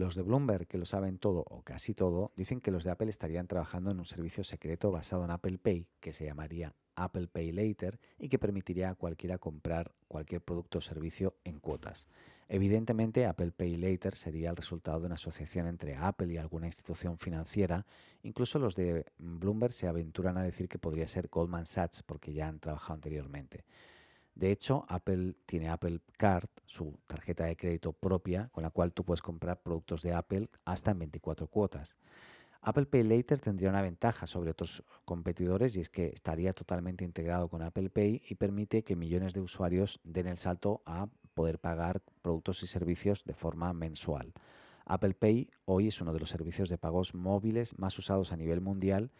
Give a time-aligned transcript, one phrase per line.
[0.00, 3.10] Los de Bloomberg, que lo saben todo o casi todo, dicen que los de Apple
[3.10, 7.52] estarían trabajando en un servicio secreto basado en Apple Pay, que se llamaría Apple Pay
[7.52, 12.08] Later y que permitiría a cualquiera comprar cualquier producto o servicio en cuotas.
[12.48, 17.18] Evidentemente, Apple Pay Later sería el resultado de una asociación entre Apple y alguna institución
[17.18, 17.84] financiera.
[18.22, 22.48] Incluso los de Bloomberg se aventuran a decir que podría ser Goldman Sachs porque ya
[22.48, 23.66] han trabajado anteriormente.
[24.34, 29.04] De hecho, Apple tiene Apple Card, su tarjeta de crédito propia, con la cual tú
[29.04, 31.96] puedes comprar productos de Apple hasta en 24 cuotas.
[32.62, 37.48] Apple Pay Later tendría una ventaja sobre otros competidores y es que estaría totalmente integrado
[37.48, 42.02] con Apple Pay y permite que millones de usuarios den el salto a poder pagar
[42.20, 44.34] productos y servicios de forma mensual.
[44.84, 48.60] Apple Pay hoy es uno de los servicios de pagos móviles más usados a nivel
[48.60, 49.10] mundial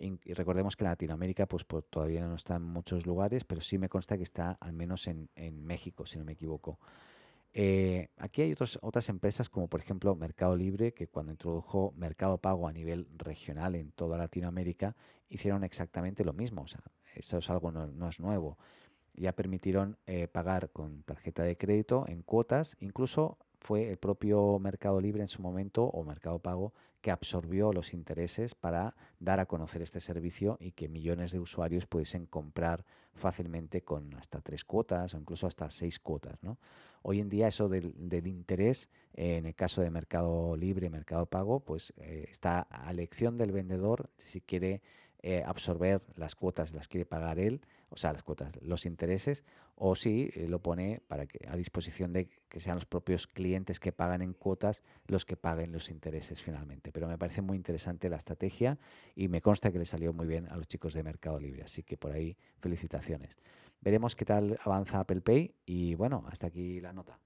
[0.00, 3.88] y recordemos que en Latinoamérica pues, todavía no está en muchos lugares, pero sí me
[3.88, 5.28] consta que está al menos en,
[5.64, 6.78] México, si no me equivoco.
[7.52, 12.68] Eh, aquí hay otras empresas como por ejemplo Mercado Libre, que cuando introdujo Mercado Pago
[12.68, 14.94] a nivel regional en toda Latinoamérica,
[15.28, 16.62] hicieron exactamente lo mismo.
[16.62, 16.82] O sea,
[17.14, 18.58] eso es algo no, es nuevo.
[19.14, 25.00] Ya permitieron eh, pagar con tarjeta de crédito en cuotas, incluso fue el propio Mercado
[25.00, 29.82] Libre en su momento o Mercado Pago que absorbió los intereses para dar a conocer
[29.82, 32.84] este servicio y que millones de usuarios pudiesen comprar
[33.14, 36.38] fácilmente con hasta tres cuotas o incluso hasta seis cuotas.
[37.02, 37.94] Hoy en día eso del,
[38.26, 43.52] interés, en el caso de Mercado Libre, Mercado Pago, pues eh, está a elección del
[43.52, 44.82] vendedor si quiere
[45.22, 49.44] eh, absorber las cuotas, las quiere pagar él, o sea, las cuotas, los intereses,
[49.74, 53.80] o si eh, lo pone para que a disposición de que sean los propios clientes
[53.80, 56.92] que pagan en cuotas los que paguen los intereses finalmente.
[56.92, 58.78] Pero me parece muy interesante la estrategia
[59.16, 61.82] y me consta que le salió muy bien a los chicos de Mercado Libre, así
[61.82, 63.36] que por ahí felicitaciones.
[63.80, 67.18] Veremos qué tal avanza Apple Pay y bueno, hasta aquí la nota.